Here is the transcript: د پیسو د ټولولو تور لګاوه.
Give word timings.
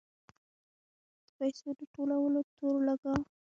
د 1.25 1.27
پیسو 1.37 1.69
د 1.77 1.81
ټولولو 1.93 2.39
تور 2.55 2.75
لګاوه. 2.89 3.23